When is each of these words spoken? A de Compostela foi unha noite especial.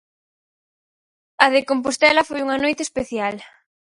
A 1.45 1.45
de 1.53 1.61
Compostela 1.69 2.27
foi 2.27 2.39
unha 2.45 2.61
noite 2.63 2.81
especial. 2.87 3.35